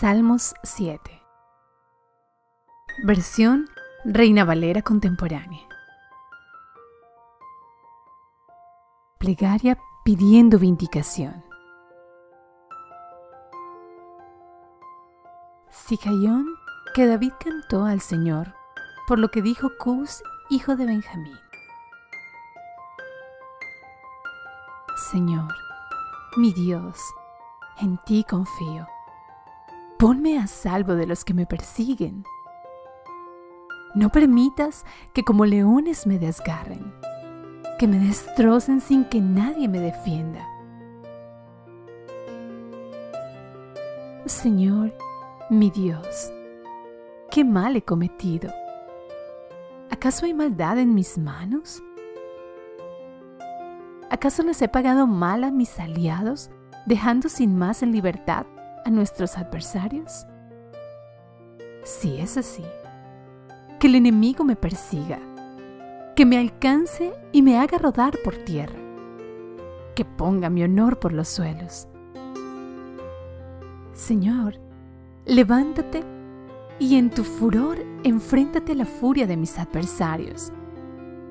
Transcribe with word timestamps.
Salmos 0.00 0.56
7. 0.64 1.22
Versión 3.04 3.68
Reina 4.04 4.44
Valera 4.44 4.82
contemporánea. 4.82 5.60
Plegaria 9.18 9.78
pidiendo 10.04 10.58
vindicación. 10.58 11.44
Sicayón 15.70 16.46
que 16.92 17.06
David 17.06 17.34
cantó 17.38 17.84
al 17.84 18.00
Señor 18.00 18.52
por 19.06 19.20
lo 19.20 19.28
que 19.28 19.42
dijo 19.42 19.70
Cus, 19.78 20.24
hijo 20.50 20.74
de 20.74 20.86
Benjamín. 20.86 21.38
Señor, 25.12 25.54
mi 26.36 26.52
Dios, 26.52 27.00
en 27.80 27.96
ti 27.98 28.24
confío. 28.28 28.88
Ponme 30.04 30.38
a 30.38 30.46
salvo 30.46 30.96
de 30.96 31.06
los 31.06 31.24
que 31.24 31.32
me 31.32 31.46
persiguen. 31.46 32.24
No 33.94 34.10
permitas 34.10 34.84
que 35.14 35.24
como 35.24 35.46
leones 35.46 36.06
me 36.06 36.18
desgarren, 36.18 36.92
que 37.78 37.88
me 37.88 37.98
destrocen 37.98 38.82
sin 38.82 39.06
que 39.06 39.22
nadie 39.22 39.66
me 39.66 39.78
defienda. 39.78 40.46
Señor, 44.26 44.92
mi 45.48 45.70
Dios, 45.70 46.30
¿qué 47.30 47.42
mal 47.42 47.74
he 47.74 47.80
cometido? 47.80 48.52
¿Acaso 49.90 50.26
hay 50.26 50.34
maldad 50.34 50.76
en 50.80 50.92
mis 50.92 51.16
manos? 51.16 51.82
¿Acaso 54.10 54.42
les 54.42 54.60
he 54.60 54.68
pagado 54.68 55.06
mal 55.06 55.44
a 55.44 55.50
mis 55.50 55.80
aliados, 55.80 56.50
dejando 56.84 57.30
sin 57.30 57.56
más 57.56 57.82
en 57.82 57.90
libertad 57.90 58.44
a 58.84 58.90
nuestros 58.90 59.36
adversarios? 59.38 60.26
Si 61.84 62.18
es 62.18 62.36
así, 62.36 62.64
que 63.78 63.86
el 63.86 63.94
enemigo 63.94 64.44
me 64.44 64.56
persiga, 64.56 65.18
que 66.16 66.24
me 66.24 66.38
alcance 66.38 67.12
y 67.32 67.42
me 67.42 67.58
haga 67.58 67.78
rodar 67.78 68.18
por 68.24 68.36
tierra, 68.36 68.78
que 69.94 70.04
ponga 70.04 70.50
mi 70.50 70.62
honor 70.62 70.98
por 70.98 71.12
los 71.12 71.28
suelos. 71.28 71.88
Señor, 73.92 74.58
levántate 75.24 76.02
y 76.78 76.96
en 76.96 77.10
tu 77.10 77.24
furor 77.24 77.78
enfréntate 78.02 78.72
a 78.72 78.76
la 78.76 78.86
furia 78.86 79.26
de 79.26 79.36
mis 79.36 79.58
adversarios. 79.58 80.52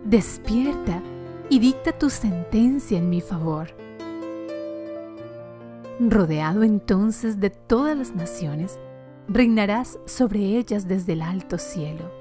Despierta 0.05 1.01
y 1.49 1.59
dicta 1.59 1.91
tu 1.91 2.09
sentencia 2.09 2.97
en 2.97 3.09
mi 3.09 3.21
favor. 3.21 3.82
Rodeado 6.09 6.63
entonces 6.63 7.39
de 7.39 7.49
todas 7.49 7.97
las 7.97 8.13
naciones, 8.13 8.77
reinarás 9.27 9.99
sobre 10.05 10.39
ellas 10.57 10.87
desde 10.87 11.13
el 11.13 11.21
alto 11.21 11.57
cielo. 11.57 12.11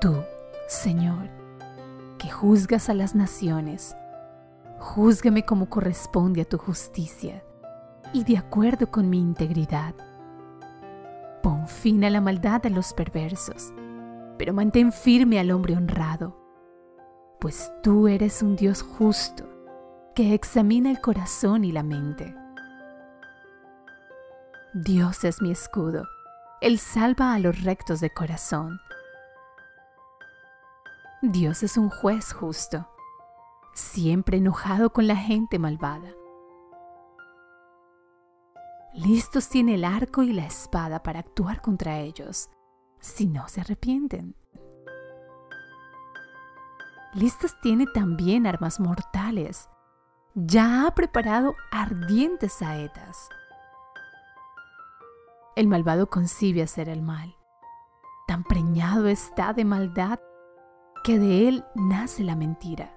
Tú, 0.00 0.16
Señor, 0.66 1.30
que 2.18 2.28
juzgas 2.28 2.88
a 2.88 2.94
las 2.94 3.14
naciones, 3.14 3.96
júzgame 4.80 5.44
como 5.44 5.68
corresponde 5.68 6.40
a 6.40 6.44
tu 6.44 6.58
justicia 6.58 7.44
y 8.12 8.24
de 8.24 8.38
acuerdo 8.38 8.90
con 8.90 9.08
mi 9.08 9.20
integridad. 9.20 9.94
Pon 11.42 11.68
fin 11.68 12.02
a 12.04 12.10
la 12.10 12.20
maldad 12.20 12.60
de 12.60 12.70
los 12.70 12.92
perversos, 12.92 13.72
pero 14.36 14.52
mantén 14.52 14.90
firme 14.90 15.38
al 15.38 15.52
hombre 15.52 15.76
honrado, 15.76 16.36
pues 17.38 17.72
tú 17.84 18.08
eres 18.08 18.42
un 18.42 18.56
Dios 18.56 18.82
justo 18.82 19.51
que 20.14 20.34
examina 20.34 20.90
el 20.90 21.00
corazón 21.00 21.64
y 21.64 21.72
la 21.72 21.82
mente. 21.82 22.36
Dios 24.74 25.24
es 25.24 25.40
mi 25.40 25.50
escudo, 25.50 26.06
Él 26.60 26.78
salva 26.78 27.34
a 27.34 27.38
los 27.38 27.62
rectos 27.62 28.00
de 28.00 28.10
corazón. 28.10 28.78
Dios 31.22 31.62
es 31.62 31.76
un 31.76 31.88
juez 31.88 32.32
justo, 32.32 32.88
siempre 33.74 34.38
enojado 34.38 34.92
con 34.92 35.06
la 35.06 35.16
gente 35.16 35.58
malvada. 35.58 36.12
Listos 38.94 39.48
tiene 39.48 39.76
el 39.76 39.84
arco 39.84 40.22
y 40.22 40.32
la 40.32 40.44
espada 40.44 41.02
para 41.02 41.20
actuar 41.20 41.62
contra 41.62 42.00
ellos, 42.00 42.50
si 42.98 43.26
no 43.26 43.48
se 43.48 43.62
arrepienten. 43.62 44.36
Listas 47.14 47.58
tiene 47.62 47.86
también 47.86 48.46
armas 48.46 48.80
mortales 48.80 49.68
ya 50.34 50.86
ha 50.86 50.94
preparado 50.94 51.54
ardientes 51.70 52.54
saetas. 52.54 53.28
El 55.56 55.68
malvado 55.68 56.08
concibe 56.08 56.62
hacer 56.62 56.88
el 56.88 57.02
mal. 57.02 57.36
Tan 58.26 58.44
preñado 58.44 59.08
está 59.08 59.52
de 59.52 59.64
maldad 59.64 60.18
que 61.04 61.18
de 61.18 61.48
él 61.48 61.64
nace 61.74 62.24
la 62.24 62.36
mentira. 62.36 62.94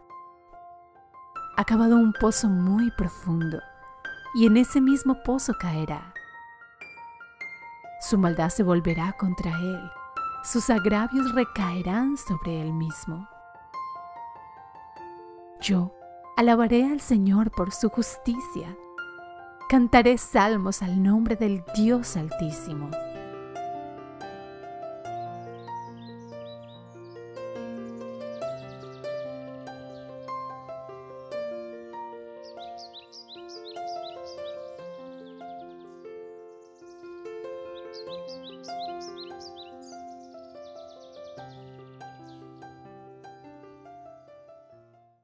Ha 1.57 1.66
cavado 1.66 1.97
un 1.97 2.13
pozo 2.13 2.47
muy 2.47 2.91
profundo 2.91 3.59
y 4.34 4.45
en 4.45 4.57
ese 4.57 4.79
mismo 4.79 5.22
pozo 5.24 5.53
caerá. 5.59 6.13
Su 8.00 8.18
maldad 8.18 8.50
se 8.50 8.63
volverá 8.63 9.13
contra 9.13 9.51
él, 9.51 9.91
sus 10.44 10.69
agravios 10.69 11.34
recaerán 11.34 12.18
sobre 12.18 12.62
él 12.62 12.72
mismo. 12.72 13.28
Yo 15.59 15.91
Alabaré 16.38 16.84
al 16.84 17.00
Señor 17.00 17.50
por 17.50 17.72
su 17.72 17.88
justicia. 17.88 18.75
Cantaré 19.69 20.18
salmos 20.18 20.81
al 20.81 21.01
nombre 21.01 21.38
del 21.38 21.63
Dios 21.78 22.18
Altísimo. 22.18 22.90